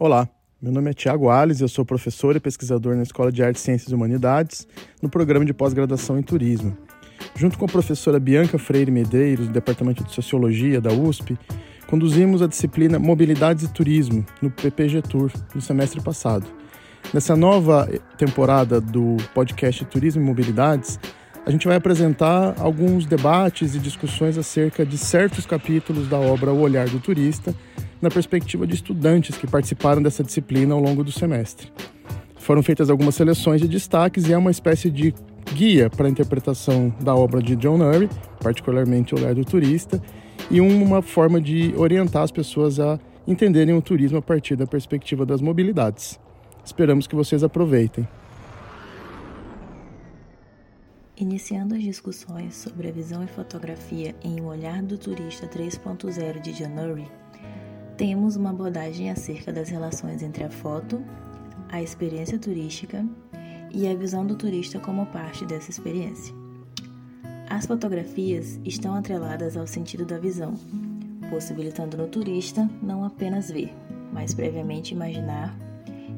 [0.00, 0.28] Olá,
[0.62, 3.90] meu nome é Tiago Alves, eu sou professor e pesquisador na Escola de Artes, Ciências
[3.90, 4.64] e Humanidades,
[5.02, 6.78] no programa de pós-graduação em Turismo.
[7.34, 11.36] Junto com a professora Bianca Freire Medeiros, do Departamento de Sociologia da USP,
[11.88, 16.46] conduzimos a disciplina Mobilidades e Turismo no PPG Tour no semestre passado.
[17.12, 20.96] Nessa nova temporada do podcast Turismo e Mobilidades,
[21.44, 26.60] a gente vai apresentar alguns debates e discussões acerca de certos capítulos da obra O
[26.60, 27.52] Olhar do Turista,
[28.00, 31.72] na perspectiva de estudantes que participaram dessa disciplina ao longo do semestre.
[32.36, 35.14] Foram feitas algumas seleções de destaques e é uma espécie de
[35.54, 38.08] guia para a interpretação da obra de John Murray,
[38.40, 40.00] particularmente O Olhar do Turista,
[40.50, 45.26] e uma forma de orientar as pessoas a entenderem o turismo a partir da perspectiva
[45.26, 46.18] das mobilidades.
[46.64, 48.08] Esperamos que vocês aproveitem.
[51.16, 56.52] Iniciando as discussões sobre a visão e fotografia em O Olhar do Turista 3.0 de
[56.52, 57.08] January,
[57.98, 61.02] temos uma abordagem acerca das relações entre a foto,
[61.68, 63.04] a experiência turística
[63.72, 66.32] e a visão do turista como parte dessa experiência.
[67.50, 70.54] As fotografias estão atreladas ao sentido da visão,
[71.28, 73.74] possibilitando no turista não apenas ver,
[74.12, 75.52] mas previamente imaginar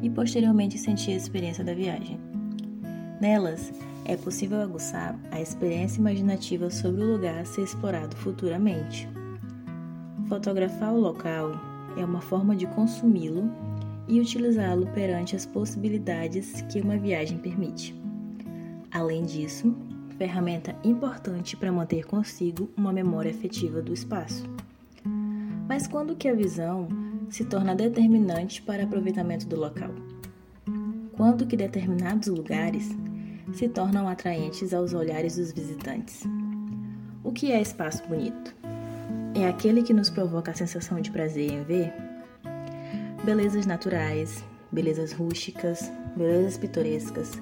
[0.03, 2.21] e posteriormente sentir a experiência da viagem.
[3.23, 3.73] Nelas,
[4.05, 9.09] é possível aguçar a experiência imaginativa sobre o lugar a ser explorado futuramente.
[10.29, 13.51] Fotografar o local é uma forma de consumi-lo
[14.09, 17.95] e utilizá-lo perante as possibilidades que uma viagem permite.
[18.91, 19.75] Além disso,
[20.19, 24.45] ferramenta importante para manter consigo uma memória afetiva do espaço.
[25.69, 26.89] Mas quando que a visão
[27.29, 29.91] se torna determinante para aproveitamento do local?
[31.17, 32.91] Quando que determinados lugares
[33.53, 36.23] se tornam atraentes aos olhares dos visitantes.
[37.23, 38.55] O que é espaço bonito?
[39.41, 41.95] É aquele que nos provoca a sensação de prazer em ver?
[43.25, 47.41] Belezas naturais, belezas rústicas, belezas pitorescas,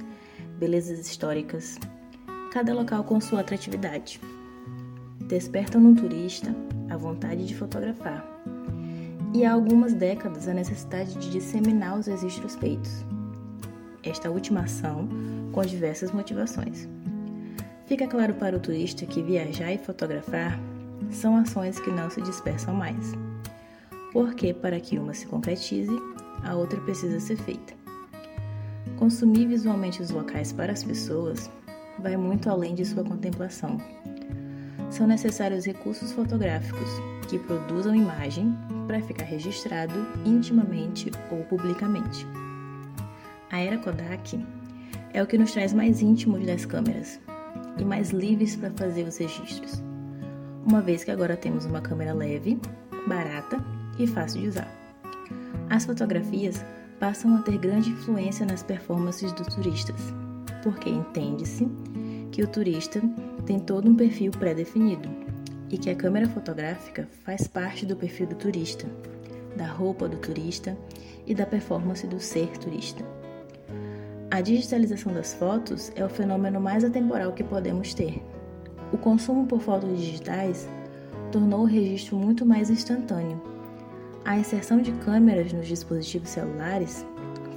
[0.61, 1.77] belezas históricas,
[2.53, 4.21] cada local com sua atratividade.
[5.27, 6.55] Despertam no turista
[6.89, 8.25] a vontade de fotografar.
[9.35, 13.05] E há algumas décadas a necessidade de disseminar os registros feitos.
[14.05, 15.09] Esta última ação
[15.51, 16.89] com diversas motivações.
[17.87, 20.61] Fica claro para o turista que viajar e fotografar
[21.11, 23.13] são ações que não se dispersam mais,
[24.13, 25.97] porque para que uma se concretize,
[26.45, 27.75] a outra precisa ser feita.
[28.99, 31.51] Consumir visualmente os locais para as pessoas
[32.01, 33.79] vai muito além de sua contemplação.
[34.91, 36.89] São necessários recursos fotográficos
[37.29, 39.95] que produzam imagem para ficar registrado
[40.25, 42.27] intimamente ou publicamente.
[43.51, 44.45] A era Kodak
[45.13, 47.21] é o que nos traz mais íntimos das câmeras
[47.79, 49.83] e mais livres para fazer os registros,
[50.69, 52.61] uma vez que agora temos uma câmera leve,
[53.07, 53.59] barata
[53.99, 54.69] e fácil de usar.
[55.71, 56.63] As fotografias
[57.01, 59.99] passam a ter grande influência nas performances dos turistas,
[60.63, 61.67] porque entende-se
[62.31, 63.01] que o turista
[63.47, 65.09] tem todo um perfil pré-definido
[65.71, 68.87] e que a câmera fotográfica faz parte do perfil do turista,
[69.57, 70.77] da roupa do turista
[71.27, 73.03] e da performance do ser turista.
[74.31, 78.23] A digitalização das fotos é o fenômeno mais atemporal que podemos ter.
[78.91, 80.69] O consumo por fotos digitais
[81.31, 83.41] tornou o registro muito mais instantâneo.
[84.25, 87.05] A inserção de câmeras nos dispositivos celulares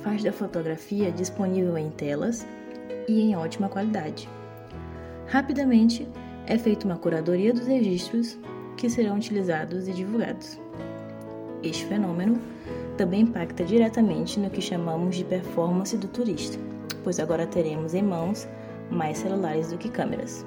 [0.04, 2.46] faz da fotografia disponível em telas
[3.08, 4.28] e em ótima qualidade.
[5.28, 6.06] Rapidamente
[6.48, 8.38] é feita uma curadoria dos registros
[8.76, 10.60] que serão utilizados e divulgados.
[11.64, 12.40] Este fenômeno
[12.98, 16.58] também impacta diretamente no que chamamos de performance do turista,
[17.04, 18.48] pois agora teremos em mãos
[18.90, 20.46] mais celulares do que câmeras.